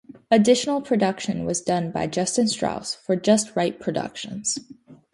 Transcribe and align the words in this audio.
Additional 0.31 0.81
production 0.81 1.45
was 1.45 1.61
done 1.61 1.91
by 1.91 2.07
Justin 2.07 2.47
Strauss 2.47 2.95
for 2.95 3.15
Just 3.15 3.55
Right 3.55 3.79
Productions. 3.79 4.57